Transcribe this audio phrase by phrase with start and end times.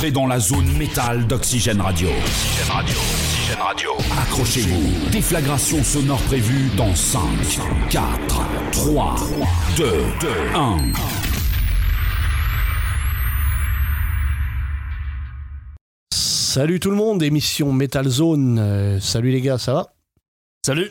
[0.00, 2.08] Entrez dans la zone métal d'Oxygène Radio.
[2.08, 2.96] Oxygène Radio.
[2.96, 3.90] Oxygène Radio.
[4.22, 5.10] Accrochez-vous.
[5.10, 7.20] Déflagration sonore prévue dans 5,
[7.90, 8.40] 4,
[8.72, 9.14] 3,
[9.76, 9.84] 2,
[10.54, 10.78] 1.
[16.14, 18.58] Salut tout le monde, émission Metal Zone.
[18.58, 19.92] Euh, salut les gars, ça va?
[20.64, 20.90] Salut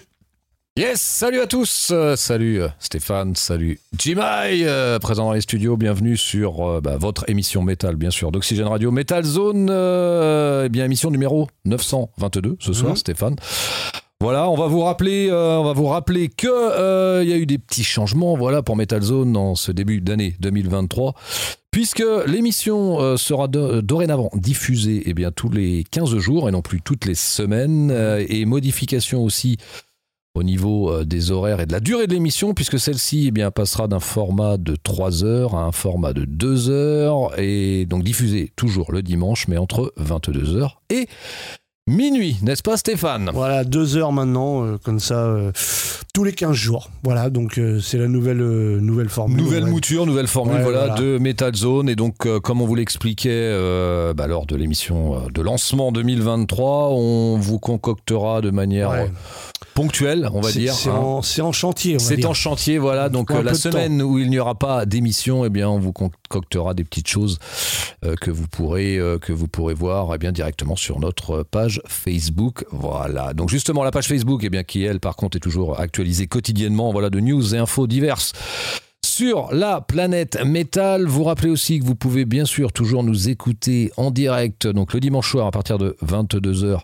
[0.79, 5.75] Yes, salut à tous, euh, salut euh, Stéphane, salut Jimai, euh, présent dans les studios,
[5.75, 11.11] bienvenue sur bah, votre émission métal, bien sûr, d'Oxygène Radio Metal Zone, eh bien émission
[11.11, 12.95] numéro 922 ce soir, Mhm.
[12.95, 13.35] Stéphane.
[14.21, 17.57] Voilà, on va vous rappeler, on va vous rappeler que il y a eu des
[17.57, 21.13] petits changements, voilà, pour Metal Zone en ce début d'année 2023,
[21.71, 26.79] puisque l'émission sera do- dorénavant diffusée, eh bien tous les 15 jours et non plus
[26.81, 27.91] toutes les semaines,
[28.29, 29.57] et modification aussi
[30.35, 33.51] au niveau euh, des horaires et de la durée de l'émission, puisque celle-ci eh bien,
[33.51, 38.51] passera d'un format de 3 heures à un format de 2 heures, et donc diffusée
[38.55, 41.07] toujours le dimanche, mais entre 22 heures et
[41.89, 43.31] minuit, n'est-ce pas Stéphane?
[43.33, 45.51] Voilà, deux heures maintenant, euh, comme ça, euh,
[46.13, 46.89] tous les 15 jours.
[47.03, 49.37] Voilà, donc euh, c'est la nouvelle, nouvelle formule.
[49.37, 49.69] Nouvelle ouais.
[49.69, 51.01] mouture, nouvelle formule Ouais, voilà, voilà.
[51.01, 51.89] de Metal Zone.
[51.89, 53.49] Et donc, comme on vous l'expliquait
[54.15, 59.11] bah, lors de l'émission de lancement 2023, on vous concoctera de manière Ouais.
[59.79, 60.73] Ponctuelle, on va dire.
[60.73, 60.95] C'est hein.
[60.95, 63.07] en, c'est en chantier, C'est en chantier, voilà.
[63.07, 66.73] Donc euh, la semaine où il n'y aura pas d'émission, eh bien, on vous concoctera
[66.73, 67.39] des petites choses
[68.03, 71.81] euh, que vous pourrez euh, que vous pourrez voir eh bien directement sur notre page
[71.87, 72.65] Facebook.
[72.71, 73.33] Voilà.
[73.33, 76.91] Donc justement la page Facebook, eh bien, qui elle, par contre, est toujours actualisée quotidiennement.
[76.91, 78.33] Voilà de news et infos diverses.
[79.19, 83.91] Sur la planète métal, vous rappelez aussi que vous pouvez bien sûr toujours nous écouter
[83.97, 86.79] en direct, donc le dimanche soir à partir de 22h,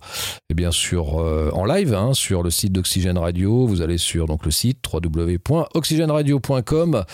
[0.49, 3.65] et bien sûr euh, en live hein, sur le site d'Oxygène Radio.
[3.65, 7.05] Vous allez sur donc le site www.oxygèneradio.com.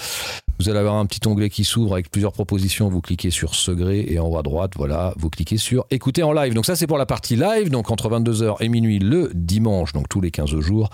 [0.61, 2.87] Vous allez avoir un petit onglet qui s'ouvre avec plusieurs propositions.
[2.87, 6.33] Vous cliquez sur Segré et en haut à droite, voilà, vous cliquez sur Écouter en
[6.33, 6.53] live.
[6.53, 10.07] Donc ça c'est pour la partie live, donc entre 22h et minuit le dimanche, donc
[10.07, 10.91] tous les 15 jours.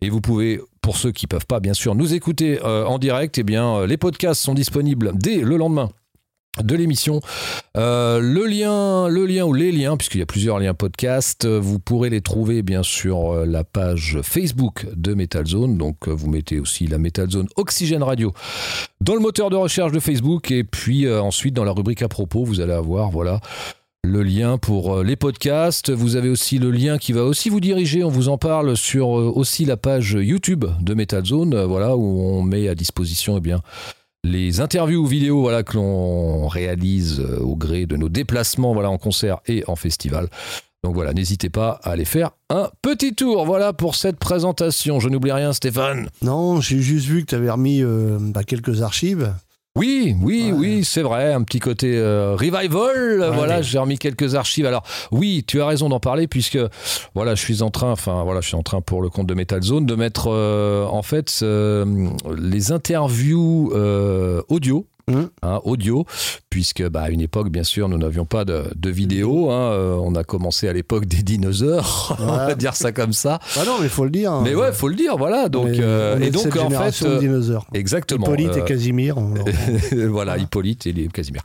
[0.00, 3.36] Et vous pouvez, pour ceux qui peuvent pas bien sûr nous écouter euh, en direct,
[3.36, 5.90] eh bien euh, les podcasts sont disponibles dès le lendemain
[6.58, 7.20] de l'émission.
[7.76, 12.10] Euh, le lien, ou les liens, puisqu'il y a plusieurs liens podcast, euh, vous pourrez
[12.10, 15.78] les trouver bien sûr euh, la page Facebook de Metal Zone.
[15.78, 18.32] Donc vous mettez aussi la Metal Zone Oxygène Radio
[19.00, 22.44] dans le moteur de recherche de Facebook et puis ensuite dans la rubrique à propos,
[22.44, 23.40] vous allez avoir voilà
[24.04, 25.90] le lien pour les podcasts.
[25.90, 29.08] Vous avez aussi le lien qui va aussi vous diriger, on vous en parle sur
[29.08, 33.62] aussi la page YouTube de Metal Zone, voilà où on met à disposition eh bien
[34.24, 38.98] les interviews vidéo voilà que l'on réalise euh, au gré de nos déplacements voilà en
[38.98, 40.28] concert et en festival.
[40.82, 43.44] Donc voilà, n'hésitez pas à aller faire un petit tour.
[43.44, 44.98] Voilà pour cette présentation.
[44.98, 46.08] Je n'oublie rien, Stéphane.
[46.22, 49.34] Non, j'ai juste vu que tu avais remis euh, bah, quelques archives.
[49.76, 50.58] Oui, oui, Ouais.
[50.58, 53.30] oui, c'est vrai, un petit côté euh, revival.
[53.32, 54.66] voilà, mais- j'ai remis quelques archives.
[54.66, 54.82] Alors,
[55.12, 56.58] oui, tu as raison d'en parler puisque
[57.14, 59.34] voilà, je suis en train, enfin voilà, je suis en train pour le compte de
[59.34, 63.72] Metal Zone de mettre euh, en fait euh, les interviews
[64.48, 64.86] audio.
[65.10, 65.28] Hum.
[65.42, 66.04] hein, audio,
[66.50, 69.50] puisque bah, à une époque, bien sûr, nous n'avions pas de, de vidéo.
[69.50, 73.38] hein, euh, on a commencé à l'époque des dinosaures, on va dire ça comme ça.
[73.56, 74.40] Ah non, mais il faut le dire.
[74.42, 75.48] Mais ouais, faut le dire, voilà.
[75.48, 77.66] Donc, euh, et donc en fait, de euh, dinosaures.
[77.72, 78.26] exactement.
[78.26, 79.16] Hippolyte euh, et Casimir.
[79.18, 79.34] on-
[79.92, 81.42] on- voilà, Hippolyte et les Casimir.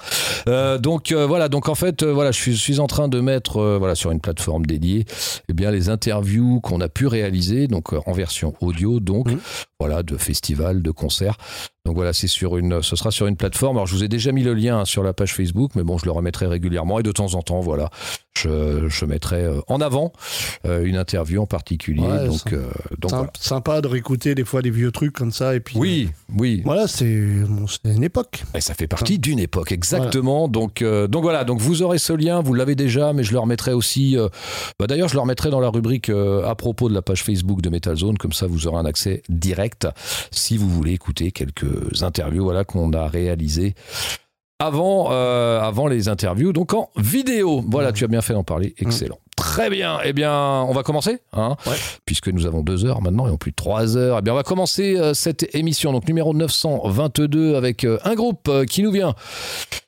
[0.48, 3.08] Euh, donc euh, voilà, donc en fait, euh, voilà, je suis, je suis en train
[3.08, 5.06] de mettre euh, voilà sur une plateforme dédiée,
[5.50, 9.38] eh bien les interviews qu'on a pu réaliser, donc euh, en version audio, donc Mhm.
[9.80, 11.38] voilà de festivals, de concerts.
[11.86, 13.78] Donc voilà, c'est sur une, ce sera sur une plateforme.
[13.78, 15.98] Alors je vous ai déjà mis le lien hein, sur la page Facebook, mais bon,
[15.98, 17.90] je le remettrai régulièrement et de temps en temps, voilà,
[18.38, 20.14] je, je mettrai euh, en avant
[20.66, 22.02] euh, une interview en particulier.
[22.02, 23.30] Ouais, donc euh, donc voilà.
[23.38, 25.54] Sympa de réécouter des fois des vieux trucs comme ça.
[25.54, 26.62] Et puis, Oui, oui.
[26.64, 27.14] voilà, c'est
[27.50, 28.44] bon, une époque.
[28.54, 30.48] Et ça fait partie d'une époque, exactement.
[30.48, 33.40] Donc, euh, donc voilà, donc vous aurez ce lien, vous l'avez déjà, mais je le
[33.40, 34.16] remettrai aussi.
[34.80, 37.70] bah D'ailleurs, je le remettrai dans la rubrique à propos de la page Facebook de
[37.70, 39.90] Metal Zone, comme ça vous aurez un accès direct
[40.32, 43.76] si vous voulez écouter quelques interviews voilà, qu'on a réalisées.
[44.60, 47.62] Avant, euh, avant les interviews, donc en vidéo.
[47.68, 48.74] Voilà, tu as bien fait d'en parler.
[48.78, 49.20] Excellent.
[49.36, 49.98] Très bien.
[50.06, 51.76] Eh bien, on va commencer, hein, Ouais.
[52.06, 54.20] puisque nous avons deux heures maintenant et non plus trois heures.
[54.20, 58.50] Eh bien, on va commencer euh, cette émission, donc numéro 922, avec euh, un groupe
[58.70, 59.14] qui nous vient,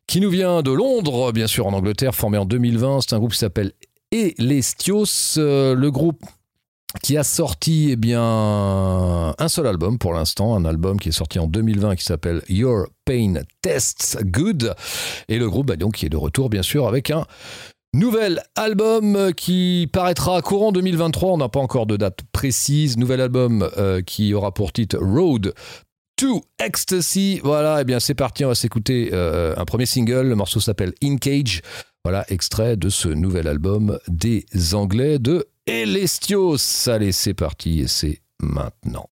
[0.05, 2.99] qui nous vient de Londres, bien sûr, en Angleterre, formé en 2020.
[3.07, 3.71] C'est un groupe qui s'appelle
[4.11, 5.05] Elestios.
[5.37, 6.21] Le groupe
[7.03, 11.37] qui a sorti eh bien un seul album pour l'instant, un album qui est sorti
[11.39, 14.73] en 2020 qui s'appelle Your Pain Tests Good
[15.27, 17.25] et le groupe bah, donc qui est de retour bien sûr avec un
[17.93, 22.97] Nouvel album qui paraîtra courant 2023, on n'a pas encore de date précise.
[22.97, 25.53] Nouvel album euh, qui aura pour titre Road
[26.17, 27.39] to Ecstasy.
[27.43, 30.27] Voilà, et eh bien c'est parti, on va s'écouter euh, un premier single.
[30.27, 31.61] Le morceau s'appelle In Cage.
[32.03, 36.87] Voilà, extrait de ce nouvel album des Anglais de Elestios.
[36.87, 39.09] Allez, c'est parti et c'est maintenant.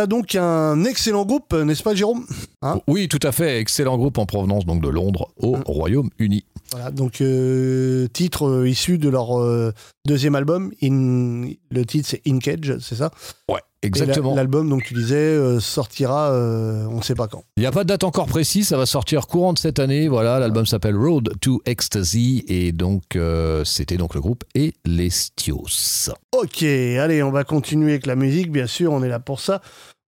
[0.00, 2.24] Voilà donc un excellent groupe, n'est-ce pas, Jérôme
[2.62, 3.58] hein Oui, tout à fait.
[3.60, 6.46] Excellent groupe en provenance donc de Londres, au hein Royaume-Uni.
[6.70, 9.74] Voilà, donc euh, titre euh, issu de leur euh,
[10.06, 10.72] deuxième album.
[10.82, 13.10] In, le titre c'est In Cage, c'est ça?
[13.46, 13.60] Ouais.
[13.82, 14.34] Exactement.
[14.34, 17.44] L'album, donc tu disais, euh, sortira, euh, on ne sait pas quand.
[17.56, 20.06] Il n'y a pas de date encore précise, ça va sortir courant de cette année.
[20.06, 26.12] Voilà, l'album s'appelle Road to Ecstasy et donc euh, c'était donc le groupe Elestios.
[26.32, 29.62] Ok, allez, on va continuer avec la musique, bien sûr, on est là pour ça.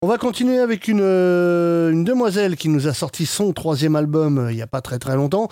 [0.04, 4.56] On va continuer avec une, une demoiselle qui nous a sorti son troisième album il
[4.56, 5.48] n'y a pas très très longtemps.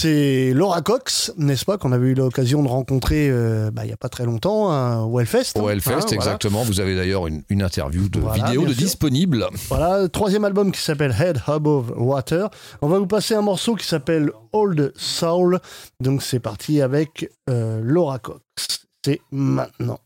[0.00, 3.92] C'est Laura Cox, n'est-ce pas, qu'on avait eu l'occasion de rencontrer euh, bah, il n'y
[3.92, 5.58] a pas très longtemps à Wellfest.
[5.58, 6.62] Au Wellfest, hein, exactement.
[6.62, 9.46] Vous avez d'ailleurs une, interview de vidéo de disponible.
[9.68, 12.48] Voilà, troisième album qui s'appelle Head Above Water.
[12.80, 15.58] On va vous passer un morceau qui s'appelle Old Soul.
[16.00, 18.40] Donc c'est parti avec euh, Laura Cox.
[19.04, 19.98] C'est maintenant.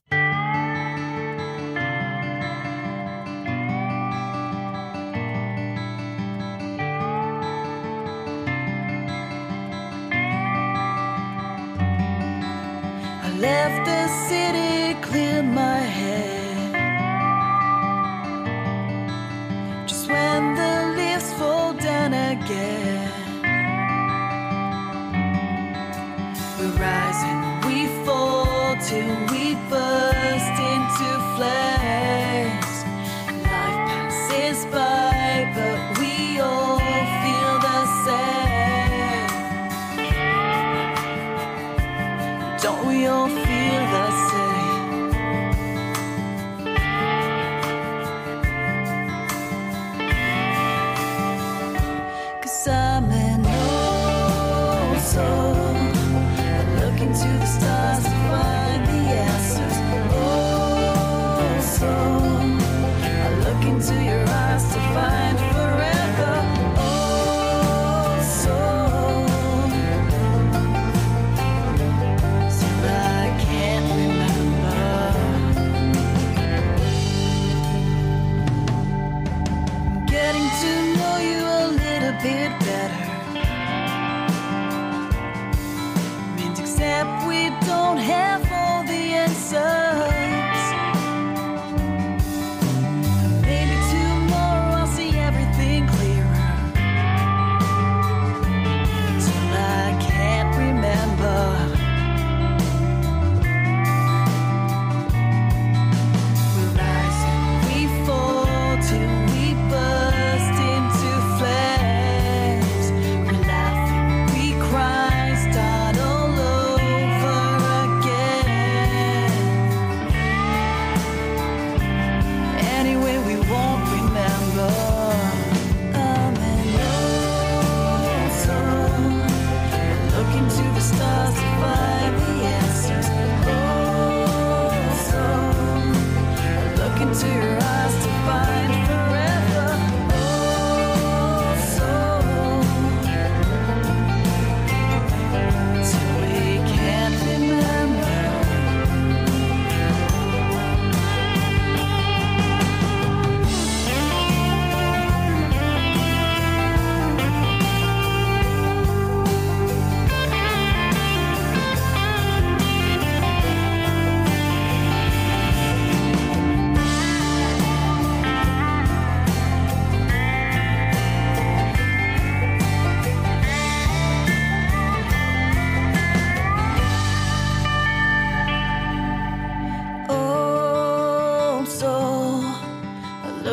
[13.45, 14.74] Left the city,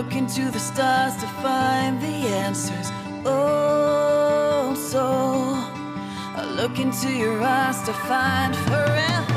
[0.01, 2.89] I look into the stars to find the answers.
[3.23, 5.53] Oh, soul.
[6.35, 9.30] I look into your eyes to find forever.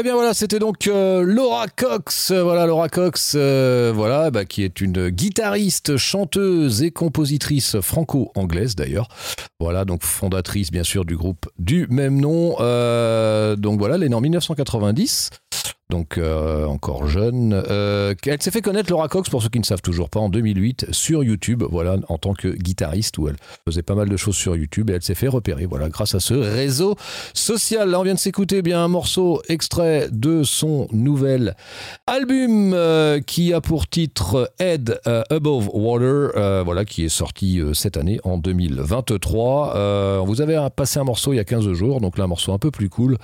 [0.00, 4.44] Eh bien voilà, c'était donc euh, Laura Cox, Euh, voilà Laura Cox, euh, voilà, bah,
[4.44, 9.08] qui est une guitariste, chanteuse et compositrice franco-anglaise d'ailleurs.
[9.58, 12.50] Voilà, donc fondatrice bien sûr du groupe du même nom.
[13.56, 15.30] Donc voilà, elle est née en 1990.
[15.90, 17.54] Donc euh, encore jeune.
[17.54, 20.28] Euh, elle s'est fait connaître Laura Cox, pour ceux qui ne savent toujours pas, en
[20.28, 24.36] 2008 sur YouTube, voilà, en tant que guitariste, où elle faisait pas mal de choses
[24.36, 26.96] sur YouTube et elle s'est fait repérer, voilà, grâce à ce réseau
[27.32, 27.88] social.
[27.88, 31.56] Là, on vient de s'écouter bien un morceau extrait de son nouvel
[32.06, 38.20] album euh, qui a pour titre Head Above Water, voilà, qui est sorti cette année
[38.24, 39.76] en 2023.
[39.76, 42.28] Euh, on vous avait passé un morceau il y a 15 jours, donc là, un
[42.28, 43.16] morceau un peu plus cool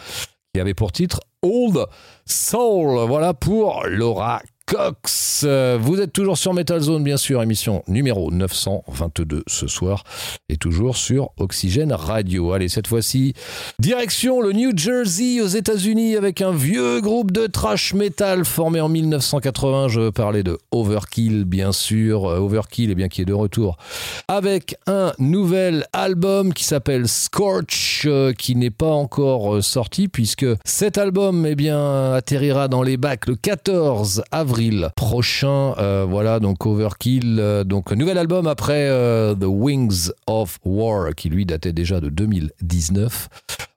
[0.54, 1.86] qui avait pour titre Old
[2.26, 3.06] Soul.
[3.06, 5.42] Voilà pour Laura Cox.
[5.46, 10.04] Euh, Vous êtes toujours sur Metal Zone, bien sûr, émission numéro 922 ce soir,
[10.48, 12.52] et toujours sur Oxygène Radio.
[12.52, 13.34] Allez, cette fois-ci,
[13.78, 18.88] direction le New Jersey aux États-Unis avec un vieux groupe de trash metal formé en
[18.88, 19.88] 1980.
[19.88, 22.24] Je parler de Overkill, bien sûr.
[22.26, 23.76] Euh, Overkill, eh bien, qui est de retour
[24.28, 30.96] avec un nouvel album qui s'appelle Scorch, euh, qui n'est pas encore sorti puisque cet
[30.96, 34.53] album, eh bien, atterrira dans les bacs le 14 avril
[34.96, 35.74] prochain.
[35.78, 41.28] Euh, voilà, donc Overkill, euh, donc nouvel album après euh, The Wings of War, qui
[41.28, 43.28] lui datait déjà de 2019.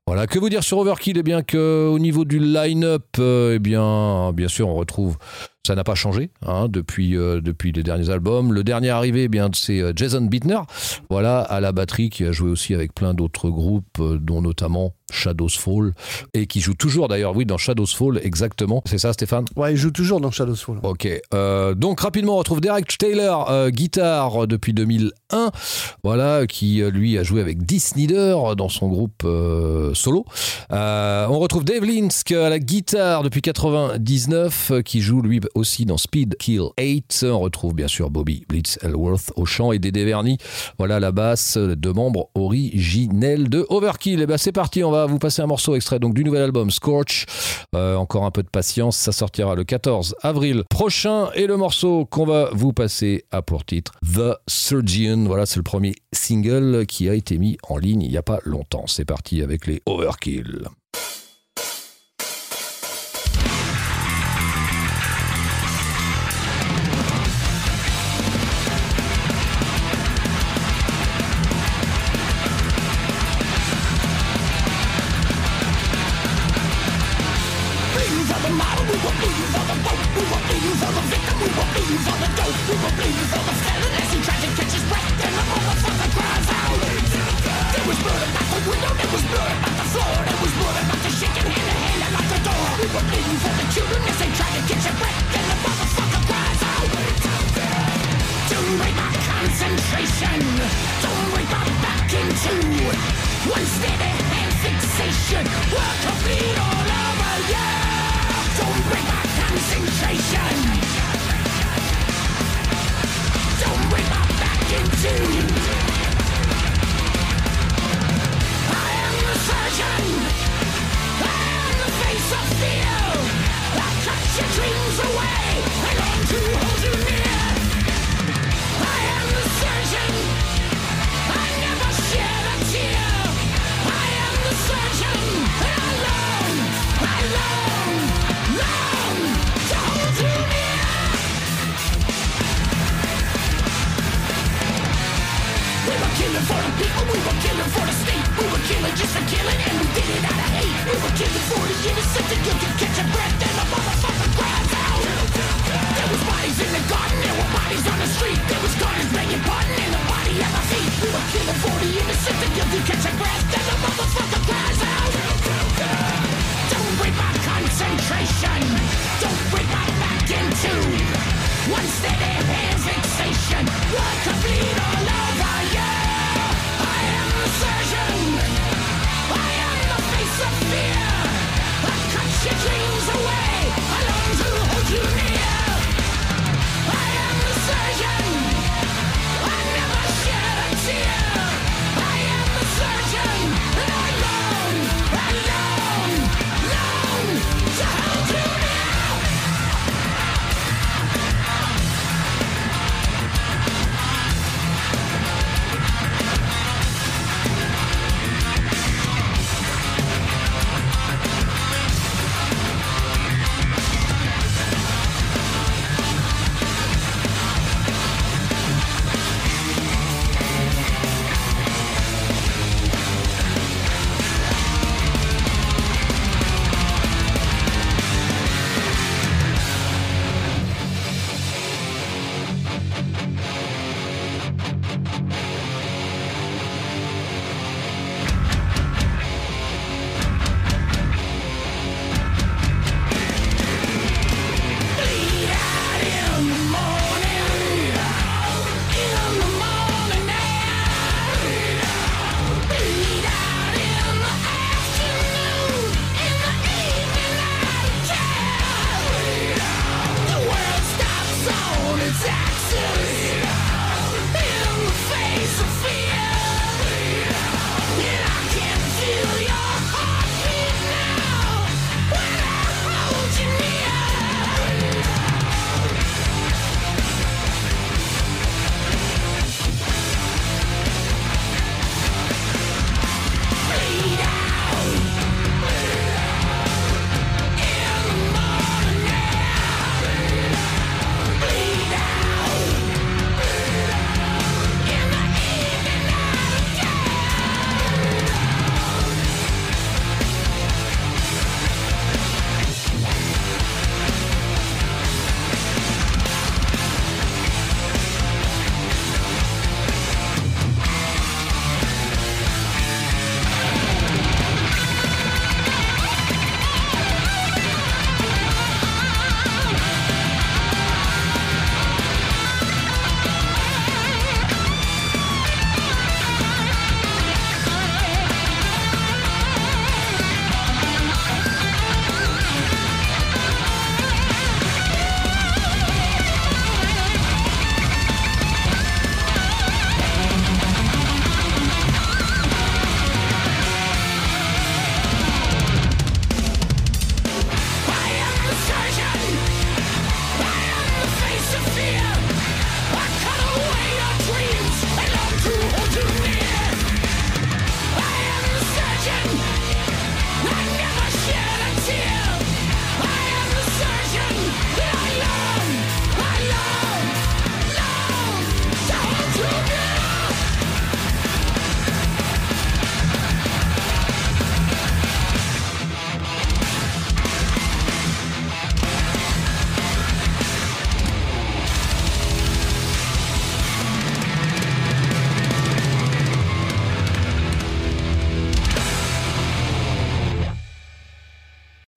[0.06, 1.18] Voilà, que vous dire sur Overkill?
[1.18, 5.18] Eh bien que au niveau du line-up, eh bien, bien sûr, on retrouve
[5.66, 8.54] ça n'a pas changé hein, depuis, depuis les derniers albums.
[8.54, 10.62] Le dernier arrivé, eh bien, c'est Jason Bittner,
[11.10, 15.50] voilà, à la batterie, qui a joué aussi avec plein d'autres groupes, dont notamment Shadows
[15.50, 15.94] Fall,
[16.34, 18.82] et qui joue toujours d'ailleurs, oui, dans Shadows Fall, exactement.
[18.86, 19.46] C'est ça, Stéphane?
[19.56, 20.80] Ouais, il joue toujours dans Shadows Fall.
[20.84, 21.08] Ok.
[21.34, 25.52] Euh, donc rapidement, on retrouve Derek Taylor, euh, guitare depuis 2001.
[26.04, 30.26] Voilà, qui euh, lui a joué avec Dee Snider dans son groupe euh, solo.
[30.70, 35.98] On retrouve Dave Linsk à la guitare depuis 99, euh, qui joue lui aussi dans
[35.98, 37.26] Speed Kill 8.
[37.30, 40.38] On retrouve bien sûr Bobby Blitz Ellsworth au chant et Dédé Verny.
[40.78, 44.22] Voilà la basse, deux membres originels de Overkill.
[44.22, 46.72] Et ben c'est parti, on va vous passer un morceau extrait donc du nouvel album
[46.72, 47.26] Scorch.
[47.76, 51.30] Euh, encore un peu de patience, ça sortira le 14 avril prochain.
[51.36, 55.26] Et le morceau qu'on va vous passer a pour titre The Surgeon.
[55.26, 58.40] Voilà, c'est le premier single qui a été mis en ligne il n'y a pas
[58.44, 58.88] longtemps.
[58.88, 60.68] C'est parti avec les Overkill.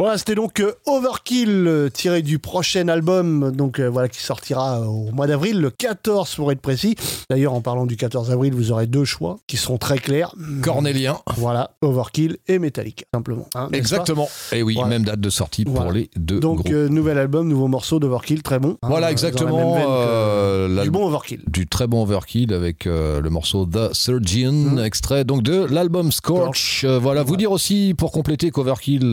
[0.00, 4.80] Voilà, c'était donc euh, Overkill euh, tiré du prochain album, donc euh, voilà qui sortira
[4.88, 6.94] au mois d'avril, le 14 pour être précis.
[7.28, 10.34] D'ailleurs, en parlant du 14 avril, vous aurez deux choix qui seront très clairs.
[10.62, 11.18] Cornélien.
[11.36, 13.46] Voilà, Overkill et Metallica, simplement.
[13.54, 14.26] hein, Exactement.
[14.52, 14.88] Et oui, Voilà.
[14.88, 15.92] même date de sortie pour Voilà.
[15.92, 16.72] les deux Donc, groupes.
[16.72, 18.78] euh, nouvel album, nouveau morceau d'Overkill, très bon.
[18.82, 19.74] hein, voilà, exactement.
[19.74, 21.42] que du bon Overkill.
[21.46, 24.78] du très bon Overkill avec euh, le morceau The Surgeon, Mhm.
[24.78, 26.84] extrait donc de l'album Scorch.
[26.84, 29.12] Euh, voilà, vous dire aussi pour compléter qu'Overkill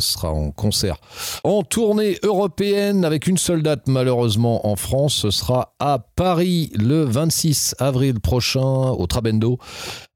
[0.00, 0.96] sera en concert
[1.44, 5.14] en tournée européenne avec une seule date malheureusement en France.
[5.14, 9.58] Ce sera à Paris le 26 avril prochain au Trabendo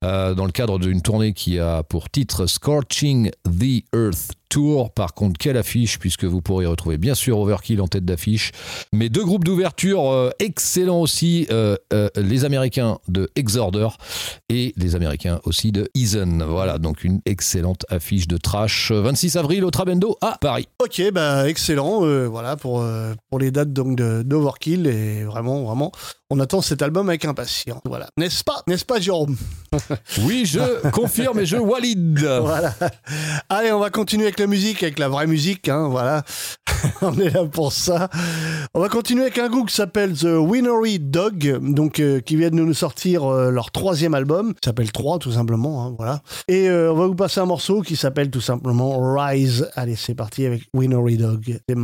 [0.04, 4.32] euh, dans le cadre d'une tournée qui a pour titre Scorching the Earth
[4.94, 8.52] Par contre, quelle affiche, puisque vous pourrez retrouver bien sûr Overkill en tête d'affiche,
[8.92, 13.88] mais deux groupes d'ouverture euh, excellents aussi, euh, euh, les Américains de Exorder
[14.50, 16.40] et les Américains aussi de Eason.
[16.46, 18.92] Voilà, donc une excellente affiche de trash.
[18.92, 20.68] 26 avril au Trabendo à Paris.
[20.82, 22.00] Ok, bah excellent.
[22.28, 22.84] voilà pour
[23.30, 25.92] pour les dates donc d'Overkill et vraiment vraiment,
[26.32, 27.82] on attend cet album avec impatience.
[27.84, 29.36] Voilà, n'est-ce pas, n'est-ce pas, Jérôme?
[30.24, 32.18] Oui, je confirme et je Walid.
[32.20, 32.74] Voilà.
[33.50, 35.68] Allez, on va continuer avec la musique, avec la vraie musique.
[35.68, 36.22] Hein, voilà,
[37.02, 38.08] on est là pour ça.
[38.72, 42.50] On va continuer avec un groupe qui s'appelle The Winery Dog, donc euh, qui vient
[42.50, 45.86] de nous sortir euh, leur troisième album, qui s'appelle 3 tout simplement.
[45.86, 46.22] hein, voilà.
[46.48, 49.68] Et euh, on va vous passer un morceau qui s'appelle tout simplement Rise.
[49.74, 51.58] Allez, c'est parti avec Winery Dog.
[51.68, 51.76] C'est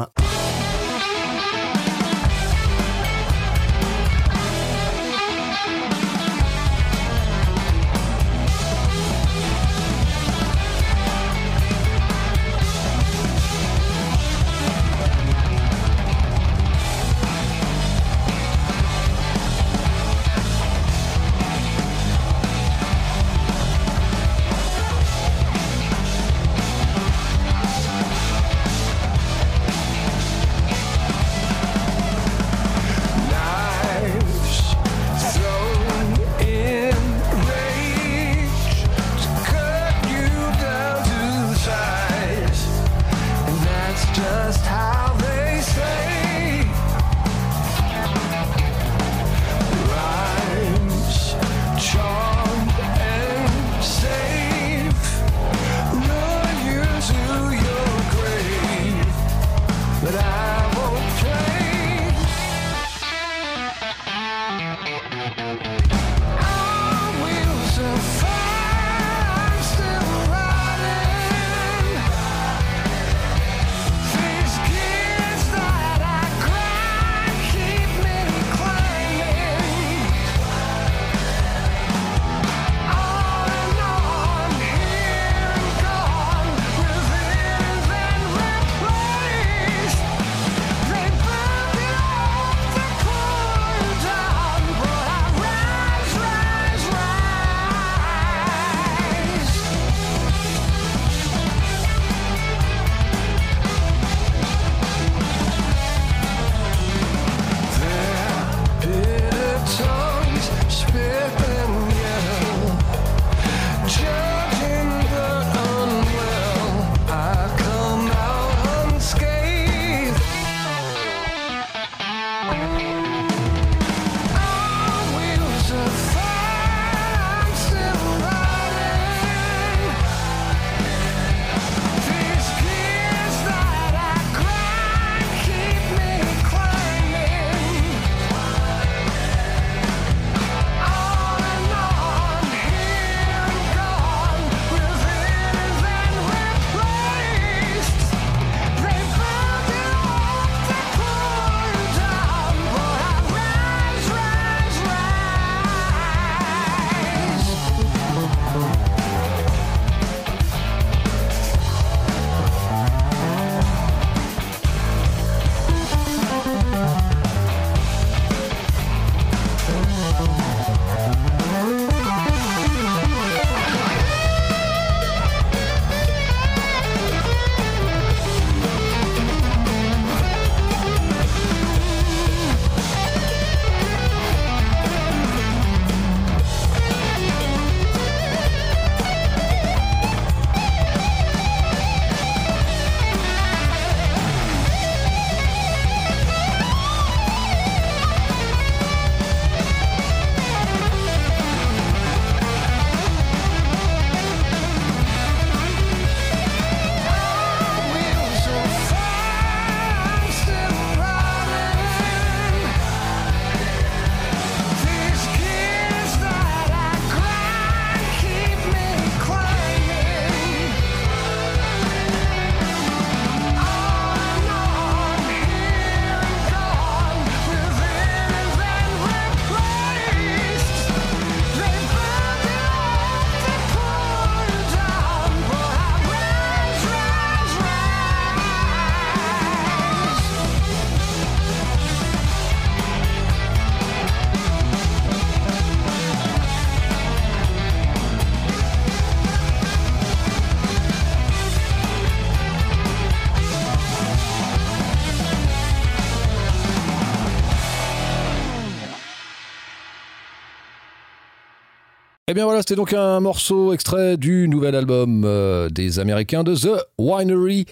[262.30, 266.54] Eh bien voilà, c'était donc un morceau extrait du nouvel album euh, des Américains de
[266.54, 267.64] The Winery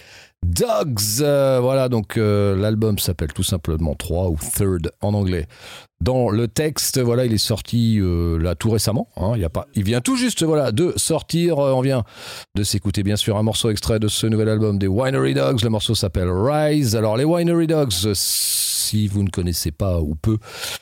[0.43, 1.21] Dogs.
[1.21, 5.45] Euh, voilà, donc euh, l'album s'appelle tout simplement 3 ou Third en anglais.
[6.01, 9.07] Dans le texte, voilà, il est sorti là tout récemment.
[9.17, 11.59] hein, il, y a pas, il vient tout juste voilà, de sortir.
[11.59, 12.03] on vient
[12.55, 15.61] de s'écouter bien sûr un morceau extrait de ce nouvel album des Winery Dogs.
[15.61, 16.95] Le morceau s'appelle Rise.
[16.95, 18.11] Alors les Winery Dogs,
[18.87, 20.37] si vous ne connaissez pas ou peu,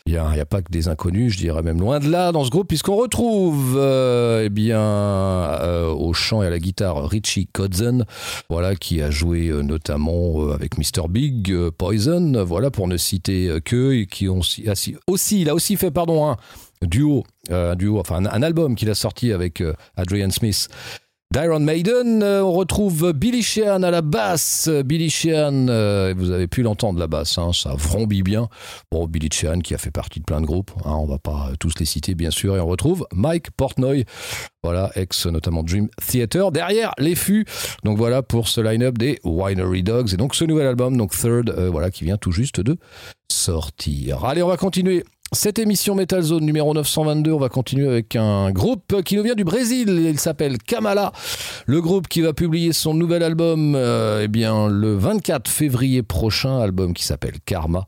[0.06, 2.50] il n'y a, pas que des inconnus, je dirais même loin de là dans ce
[2.52, 8.06] groupe, puisqu'on retrouve euh, eh bien, euh, au chant et à la guitare Richie Kotzen,
[8.50, 11.08] voilà, qui a joué euh, notamment avec Mr.
[11.10, 15.56] Big, Poison, voilà, pour ne citer que, et qui ont aussi, assi- aussi, il a
[15.56, 16.38] aussi fait, pardon, un
[16.84, 19.64] duo, un duo, enfin un, album qu'il a sorti avec
[19.98, 20.70] Adrian Smith.
[21.34, 24.70] D'Iron Maiden, euh, on retrouve Billy Sheehan à la basse.
[24.86, 28.48] Billy Sheehan, euh, vous avez pu l'entendre la basse, hein, ça vrombit bien.
[28.92, 31.50] Bon, Billy Sheehan qui a fait partie de plein de groupes, hein, on va pas
[31.60, 32.56] tous les citer bien sûr.
[32.56, 34.06] Et on retrouve Mike Portnoy,
[34.64, 37.46] voilà, ex notamment Dream Theater, derrière les fûts.
[37.84, 40.14] Donc voilà pour ce line-up des Winery Dogs.
[40.14, 42.78] Et donc ce nouvel album, donc Third, euh, voilà, qui vient tout juste de
[43.30, 44.24] sortir.
[44.24, 45.04] Allez, on va continuer.
[45.32, 49.34] Cette émission Metal Zone numéro 922, on va continuer avec un groupe qui nous vient
[49.34, 49.90] du Brésil.
[49.90, 51.12] Il s'appelle Kamala.
[51.66, 56.60] Le groupe qui va publier son nouvel album euh, eh bien, le 24 février prochain,
[56.60, 57.86] album qui s'appelle Karma.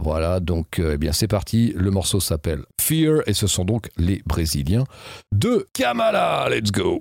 [0.00, 1.72] Voilà, donc euh, eh bien, c'est parti.
[1.76, 4.84] Le morceau s'appelle Fear et ce sont donc les Brésiliens
[5.32, 6.48] de Kamala.
[6.50, 7.00] Let's go!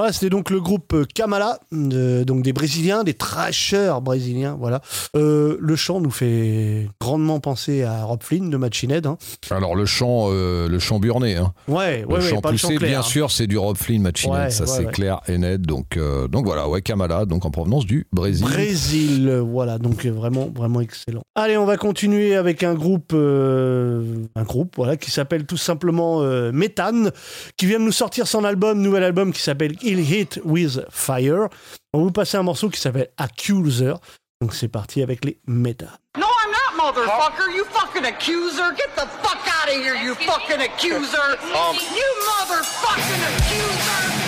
[0.00, 4.80] Voilà, c'était donc le groupe euh, Kamala, euh, donc des Brésiliens, des trashers brésiliens, voilà.
[5.14, 9.04] Euh, le chant nous fait grandement penser à Rob Flynn de Machine Head.
[9.06, 9.18] hein.
[9.50, 11.52] Alors le chant, euh, le chant burné, hein.
[11.66, 12.90] Ouais, ouais, le ouais, chant pas le chant poussé, clair.
[12.90, 13.02] bien hein.
[13.02, 15.60] sûr, c'est du Rob Flynn Machine Head, ça c'est clair et net.
[15.62, 18.46] Donc, euh, donc voilà, ouais, Kamala, donc en provenance du Brésil.
[18.46, 21.22] Brésil, voilà, donc vraiment, vraiment excellent.
[21.34, 24.04] Allez, on va continuer avec un groupe, euh,
[24.36, 26.20] un groupe, voilà, qui s'appelle tout simplement
[26.52, 27.10] Methane,
[27.56, 31.48] qui vient de nous sortir son album, nouvel album qui s'appelle Il Hit with Fire.
[31.92, 33.94] On va vous passer un morceau qui s'appelle Accuser.
[34.40, 35.88] Donc c'est parti avec les Methane.
[36.80, 37.52] Motherfucker.
[37.54, 38.72] You fucking accuser.
[38.72, 41.36] Get the fuck out of here, you fucking accuser.
[41.54, 41.76] Um.
[41.76, 44.19] you motherfucking accuser.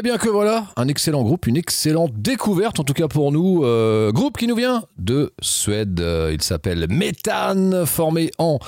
[0.00, 3.66] Eh bien que voilà, un excellent groupe, une excellente découverte, en tout cas pour nous.
[3.66, 6.00] Euh, groupe qui nous vient de Suède.
[6.00, 8.58] Euh, Il s'appelle Méthane, formé en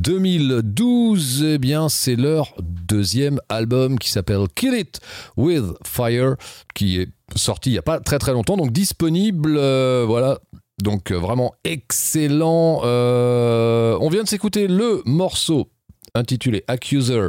[0.00, 1.44] 2012.
[1.44, 4.98] Eh bien, c'est leur deuxième album qui s'appelle Kill It
[5.36, 6.34] With Fire,
[6.74, 9.54] qui est sorti il n'y a pas très très longtemps, donc disponible.
[9.56, 10.40] euh, voilà.
[10.82, 12.80] Donc vraiment excellent.
[12.82, 15.68] On vient de s'écouter le morceau
[16.14, 17.28] intitulé Accuser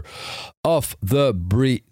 [0.63, 1.83] of the Brethren.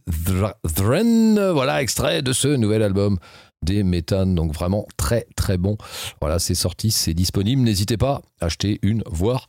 [1.52, 3.18] Voilà, extrait de ce nouvel album
[3.64, 4.36] des Méthanes.
[4.36, 5.78] Donc vraiment très très bon.
[6.22, 7.62] Voilà, c'est sorti, c'est disponible.
[7.62, 9.48] N'hésitez pas à acheter une, voire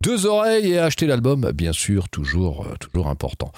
[0.00, 3.50] deux oreilles et à acheter l'album, bien sûr, toujours, euh, toujours important.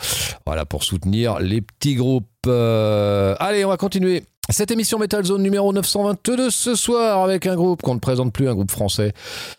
[0.47, 2.26] Voilà, pour soutenir les petits groupes.
[2.47, 4.24] Euh, allez, on va continuer.
[4.53, 8.48] Cette émission Metal Zone numéro 922 ce soir avec un groupe qu'on ne présente plus,
[8.48, 9.12] un groupe français.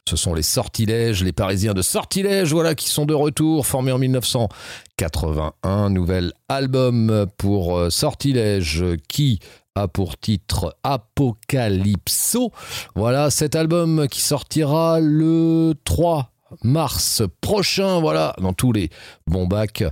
[0.08, 4.00] Ce sont les Sortilèges, les Parisiens de Sortilèges, voilà, qui sont de retour, formés en
[4.00, 5.92] 1981.
[5.92, 9.40] Nouvel album pour euh, Sortilèges qui
[9.76, 12.52] a pour titre Apocalypso.
[12.94, 16.31] Voilà, cet album qui sortira le 3
[16.64, 18.90] mars prochain, voilà, dans tous les
[19.28, 19.84] bons bacs.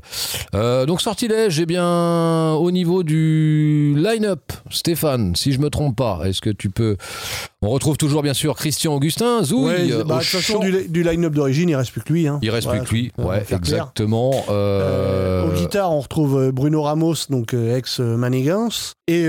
[0.54, 6.22] Euh, donc sortilège, eh bien, au niveau du line-up, Stéphane, si je me trompe pas,
[6.26, 6.98] est-ce que tu peux...
[7.62, 11.04] On retrouve toujours, bien sûr, Christian Augustin, Zouille, Ouais, bah, au de façon, du, du
[11.04, 12.28] line-up d'origine, il reste plus que lui.
[12.28, 12.40] Hein.
[12.42, 14.32] Il reste Voilà, plus que lui, ouais, exactement.
[14.50, 18.70] Euh, Euh, Aux guitares, on retrouve euh, Bruno Ramos, donc euh, ex euh, Manigans,
[19.08, 19.28] et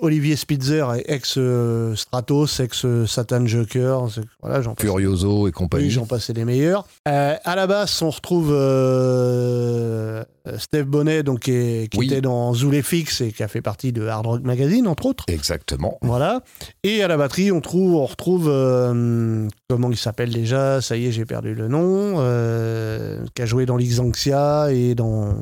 [0.00, 4.06] Olivier Spitzer, ex euh, Stratos, ex euh, Satan Joker.
[4.42, 4.62] Voilà.
[4.78, 5.84] Furioso et compagnie.
[5.84, 6.59] Oui, j'en passais les meilleurs.
[6.66, 10.24] Euh, à la basse, on retrouve euh,
[10.58, 12.06] Steve Bonnet, donc, qui, est- qui Oui.
[12.06, 15.24] était dans Zoulefix et qui a fait partie de Hard Rock Magazine, entre autres.
[15.28, 15.98] Exactement.
[16.02, 16.42] Voilà.
[16.82, 18.48] Et à la batterie, on, trouve, on retrouve.
[18.48, 20.80] euh, comment il s'appelle déjà?
[20.80, 22.16] Ça y est, j'ai perdu le nom.
[22.18, 25.34] euh, qui a joué dans l'Ixanxia et dans.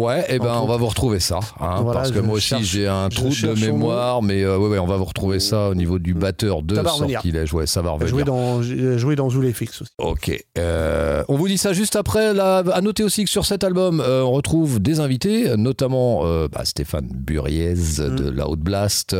[0.00, 2.86] Ouais, et ben on va vous retrouver ça, hein, Voilà, parce que moi aussi j'ai
[2.86, 5.98] un trou de mémoire, mais euh, ouais, ouais, on va vous retrouver ça au niveau
[5.98, 7.20] du batteur de revenir.
[7.20, 7.52] Sortilège.
[7.52, 8.34] Ouais, ça va qui a joué revenir.
[8.34, 8.62] dans,
[8.98, 9.92] joué dans aussi.
[9.98, 10.44] Ok.
[10.58, 12.32] Euh, on vous dit ça juste après.
[12.32, 16.48] Là, à noter aussi que sur cet album, euh, on retrouve des invités, notamment euh,
[16.48, 19.16] bah, Stéphane Buriez de Loud Blast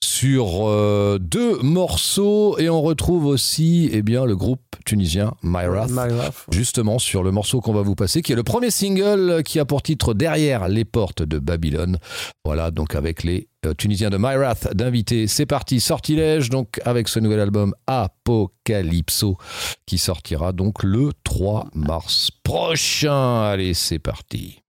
[0.00, 6.46] sur euh, deux morceaux et on retrouve aussi eh bien, le groupe tunisien Myrath Myrath.
[6.50, 9.66] justement sur le morceau qu'on va vous passer, qui est le premier single qui a
[9.66, 11.98] pour titre Derrière les portes de Babylone.
[12.44, 15.26] Voilà, donc avec les euh, Tunisiens de Myrath d'invités.
[15.26, 19.36] C'est parti, sortilège, donc avec ce nouvel album Apocalypso,
[19.84, 23.42] qui sortira donc le 3 mars prochain.
[23.42, 24.62] Allez, c'est parti.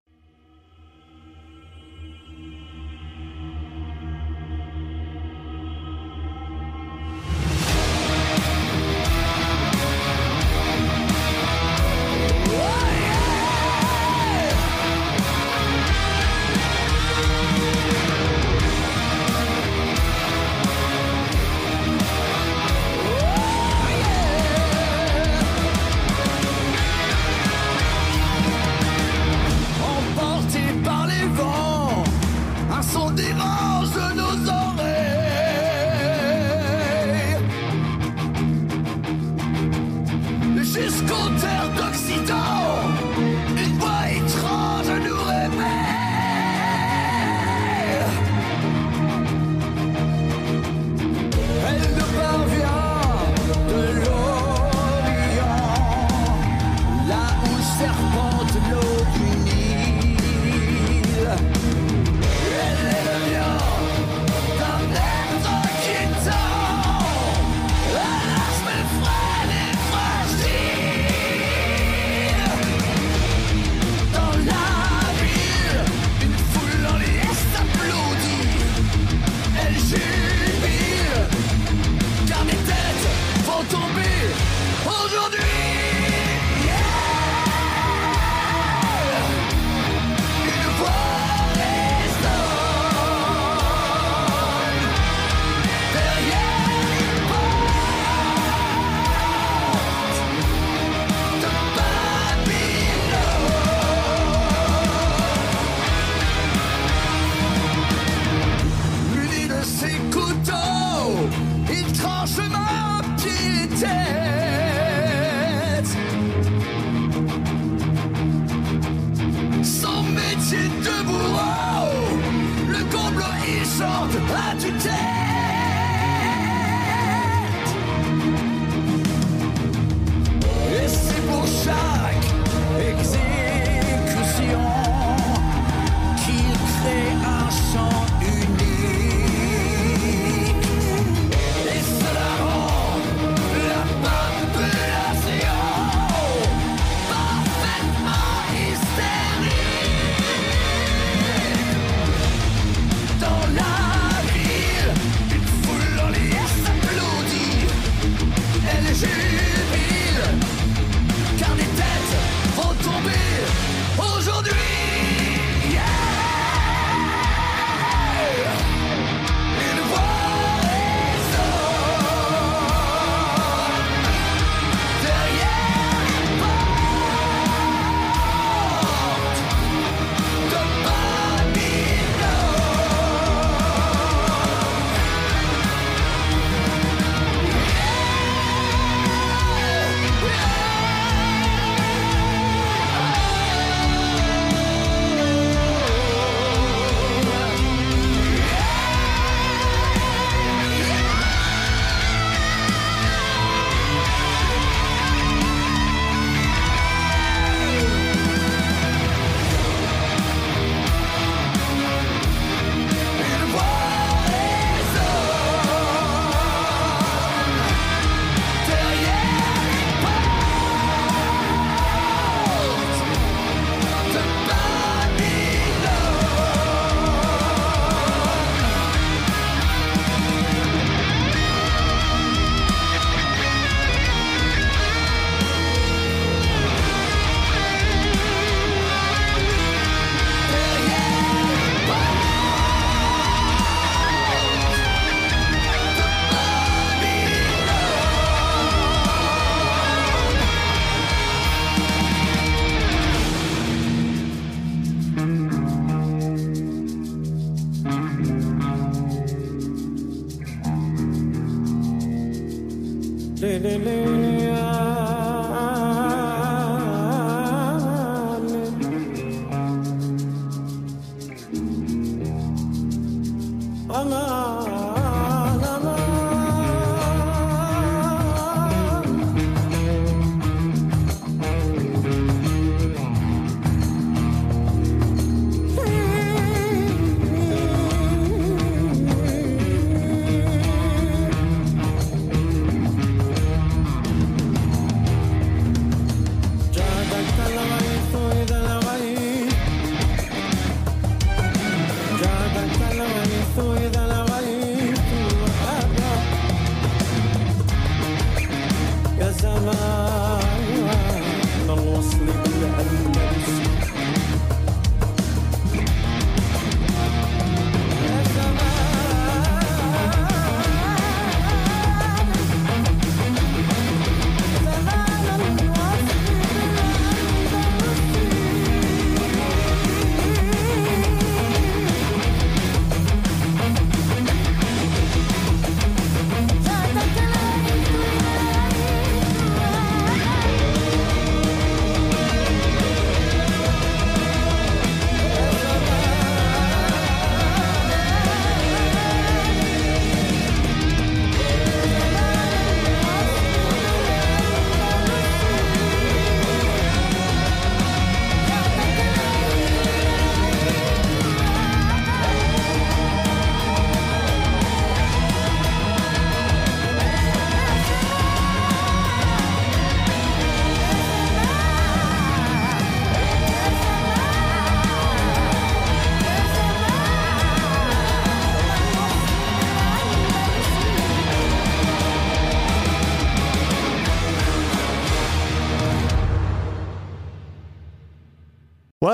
[263.62, 264.09] le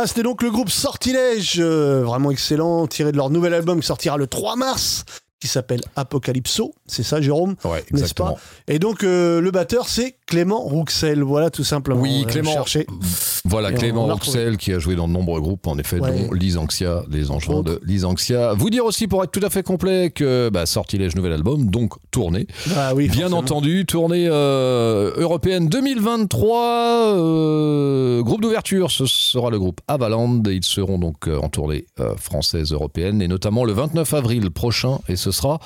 [0.08, 4.18] C'était donc le groupe Sortilège, euh, vraiment excellent, tiré de leur nouvel album qui sortira
[4.18, 5.04] le 3 mars,
[5.40, 6.76] qui s'appelle Apocalypso.
[6.88, 8.34] C'est ça, Jérôme Ouais, N'est-ce exactement.
[8.34, 11.24] pas Et donc, euh, le batteur, c'est Clément Rouxel.
[11.24, 12.00] Voilà, tout simplement.
[12.02, 12.52] Oui, Clément.
[12.54, 12.86] cherchez.
[13.44, 16.28] Voilà, Et Clément Rouxel qui a joué dans de nombreux groupes, en effet, Ouais.
[16.28, 17.64] dont Lysanxia, les Autres.
[17.64, 18.54] de Lysanxia.
[18.54, 21.94] Vous dire aussi, pour être tout à fait complet, que bah, Sortilège nouvel album, donc
[22.12, 22.46] tournée.
[22.76, 23.38] Ah oui, Bien forcément.
[23.40, 30.42] entendu, tournée euh, européenne 2023, euh, groupe d'ouverture, ce sera le groupe Avaland.
[30.48, 31.86] Ils seront donc en tournée
[32.18, 35.60] française européenne et notamment le 29 avril prochain et ce sera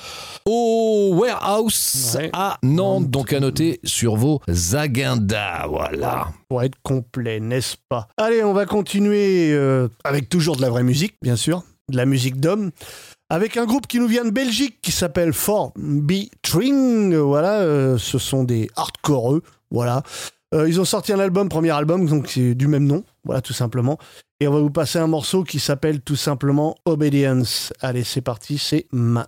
[0.46, 2.30] au Warehouse Ouais.
[2.34, 3.10] à Nantes.
[3.10, 4.42] Donc à noter sur vos
[4.74, 6.30] agendas, voilà.
[6.48, 8.08] Pour être complet, n'est-ce pas?
[8.18, 12.06] Allez, on va continuer euh, avec toujours de la vraie musique, bien sûr, de la
[12.06, 12.72] musique d'homme,
[13.30, 17.16] avec un groupe qui nous vient de Belgique qui s'appelle 4B Tring.
[17.16, 20.04] Voilà, euh, ce sont des hardcoreux, voilà.
[20.56, 23.54] Euh, ils ont sorti un album, premier album, donc c'est du même nom, voilà, tout
[23.54, 24.00] simplement.
[24.40, 27.72] Et on va vous passer un morceau qui s'appelle tout simplement Obedience.
[27.82, 29.28] Allez, c'est parti, c'est ma.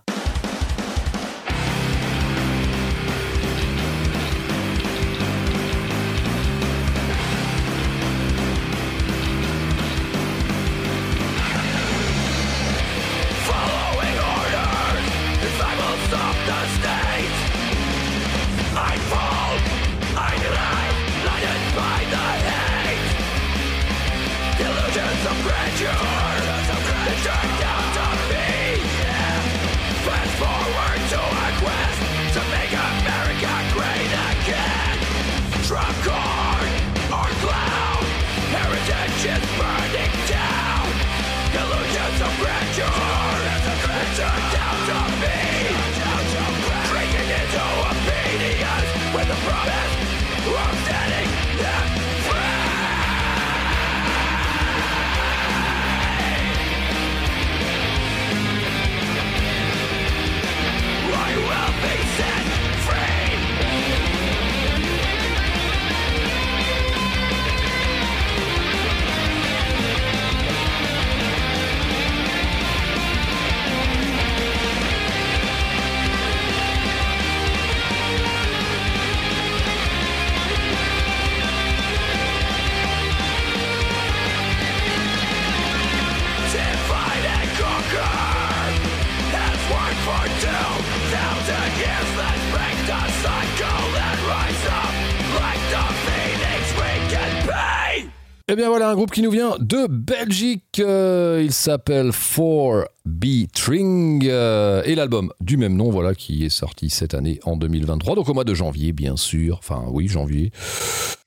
[98.48, 100.80] Eh bien voilà un groupe qui nous vient de Belgique.
[100.80, 106.90] Euh, il s'appelle 4B Tring euh, et l'album du même nom, voilà, qui est sorti
[106.90, 108.16] cette année en 2023.
[108.16, 109.58] Donc au mois de janvier, bien sûr.
[109.58, 110.50] Enfin oui, janvier,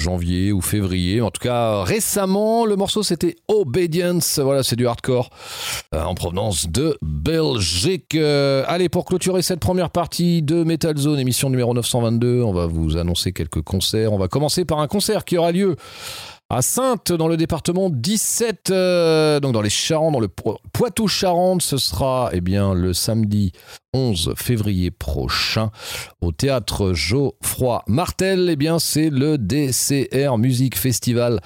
[0.02, 1.22] janvier ou février.
[1.22, 4.40] En tout cas, récemment, le morceau c'était Obedience.
[4.40, 5.30] Voilà, c'est du hardcore
[5.94, 8.16] euh, en provenance de Belgique.
[8.16, 12.98] Allez, pour clôturer cette première partie de Metal Zone, émission numéro 922, on va vous
[12.98, 14.12] annoncer quelques concerts.
[14.12, 15.78] On va commencer par un concert qui aura lieu
[16.50, 21.62] à Sainte, dans le département 17, euh, donc dans les Charentes, dans le Po- Poitou-Charentes.
[21.64, 23.52] Ce sera eh bien, le samedi
[23.96, 25.72] 11 février prochain
[26.20, 28.50] au théâtre Geoffroy Martel.
[28.52, 31.40] Eh bien, c'est le DCR Music Festival.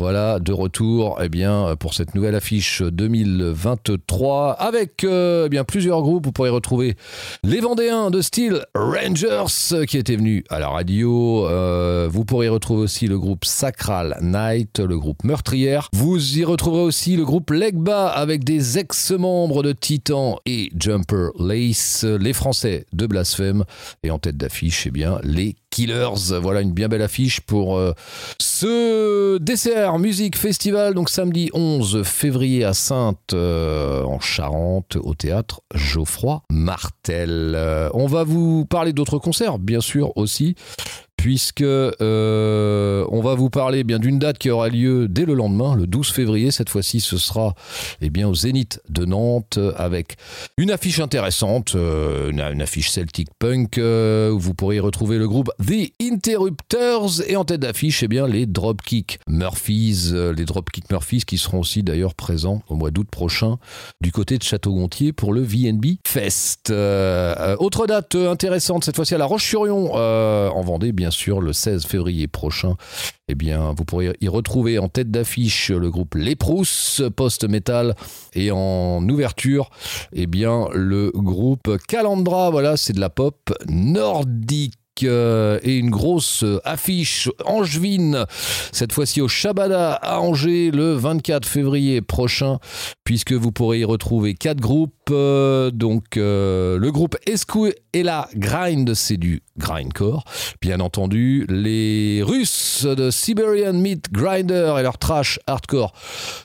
[0.00, 6.02] Voilà, de retour eh bien, pour cette nouvelle affiche 2023 avec euh, eh bien, plusieurs
[6.02, 6.24] groupes.
[6.24, 6.94] Vous pourrez retrouver
[7.42, 11.48] les Vendéens de Steel Rangers qui étaient venus à la radio.
[11.48, 15.88] Euh, vous pourrez retrouver aussi le groupe Sacral Night, le groupe Meurtrière.
[15.92, 21.87] Vous y retrouverez aussi le groupe Legba avec des ex-membres de Titan et Jumper Lace,
[22.04, 23.64] les Français de Blasphème
[24.02, 26.38] et en tête d'affiche, eh bien, les Killers.
[26.40, 27.92] Voilà une bien belle affiche pour euh,
[28.40, 35.60] ce DCR Music Festival, donc samedi 11 février à Sainte, euh, en Charente, au théâtre
[35.74, 37.52] Geoffroy Martel.
[37.54, 40.54] Euh, on va vous parler d'autres concerts, bien sûr aussi.
[41.18, 45.74] Puisque euh, on va vous parler bien d'une date qui aura lieu dès le lendemain,
[45.74, 46.52] le 12 février.
[46.52, 47.56] Cette fois-ci, ce sera
[48.00, 50.16] eh bien au Zénith de Nantes avec
[50.58, 55.50] une affiche intéressante, euh, une, affiche Celtic Punk euh, où vous pourrez retrouver le groupe
[55.58, 61.36] The Interrupters et en tête d'affiche eh bien les Dropkick Murphys, les Dropkick Murphys qui
[61.36, 63.58] seront aussi d'ailleurs présents au mois d'août prochain
[64.00, 66.70] du côté de Château-Gontier pour le VNB Fest.
[66.70, 72.26] Autre date intéressante cette fois-ci à La Roche-sur-Yon en Vendée bien sûr le 16 février
[72.28, 72.74] prochain.
[73.28, 77.94] Eh bien, vous pourrez y retrouver en tête d'affiche le groupe Les Prousses post-metal
[78.34, 79.70] et en ouverture,
[80.12, 82.50] eh bien, le groupe Calandra.
[82.50, 84.74] Voilà, c'est de la pop nordique.
[85.04, 88.24] euh, Et une grosse affiche angevine,
[88.72, 92.58] cette fois-ci au Shabada à Angers le 24 février prochain,
[93.04, 94.92] puisque vous pourrez y retrouver quatre groupes.
[95.10, 100.24] Euh, donc euh, le groupe Escu et la Grind, c'est du grindcore.
[100.60, 105.92] Bien entendu, les Russes de Siberian Meat Grinder et leur trash hardcore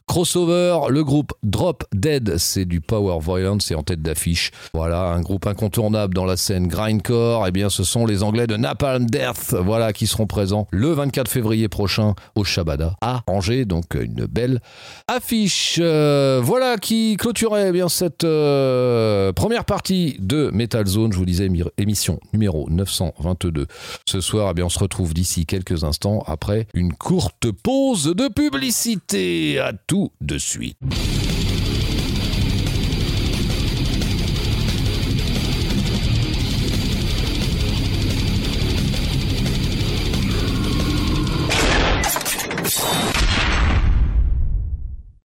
[0.07, 0.80] crossover.
[0.89, 4.51] Le groupe Drop Dead, c'est du power violence et en tête d'affiche.
[4.74, 7.47] Voilà, un groupe incontournable dans la scène grindcore.
[7.47, 11.30] Eh bien, ce sont les Anglais de Napalm Death, voilà, qui seront présents le 24
[11.30, 13.66] février prochain au Shabada à Angers.
[13.66, 14.59] Donc, une belle
[15.07, 15.80] affiche.
[15.80, 18.24] Euh, voilà qui clôturait eh bien cette
[19.35, 21.11] première partie de Metal Zone.
[21.13, 23.67] Je vous disais, émi- émission numéro 922.
[24.07, 28.27] Ce soir, eh bien, on se retrouve d'ici quelques instants après une courte pause de
[28.27, 29.59] publicité.
[29.59, 30.77] À tout de suite.